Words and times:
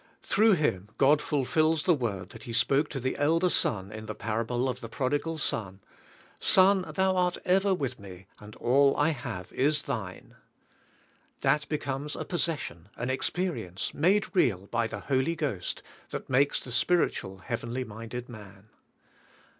Through 0.23 0.53
Him 0.53 0.89
God 0.97 1.21
ful 1.21 1.45
fills 1.45 1.83
the 1.83 1.93
word 1.93 2.29
that 2.29 2.45
'He 2.45 2.53
spoke 2.53 2.89
to 2.89 2.99
the 2.99 3.15
elder 3.17 3.49
son 3.49 3.91
in 3.91 4.07
the 4.07 4.15
parable 4.15 4.67
of 4.67 4.81
the 4.81 4.89
prodigal 4.89 5.37
son, 5.37 5.79
"Son, 6.39 6.91
thou 6.95 7.15
art 7.15 7.37
ever 7.45 7.71
with 7.75 7.99
me, 7.99 8.25
and 8.39 8.55
all 8.55 8.97
I 8.97 9.09
have 9.09 9.53
is 9.53 9.83
thine." 9.83 10.33
That 11.41 11.69
becomes 11.69 12.15
a 12.15 12.25
possession, 12.25 12.89
an 12.95 13.11
experience, 13.11 13.93
made 13.93 14.35
real 14.35 14.65
by 14.65 14.87
the 14.87 15.01
Holy 15.01 15.35
Ghost, 15.35 15.83
that 16.09 16.27
makes 16.31 16.63
the 16.63 16.71
spiritual, 16.71 17.37
heavenly 17.37 17.83
minded 17.83 18.27
man. 18.27 18.69